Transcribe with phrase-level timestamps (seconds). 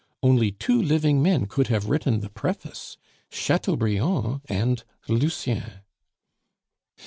[0.23, 2.97] Only two living men could have written the preface
[3.29, 5.81] Chateaubriand and Lucien."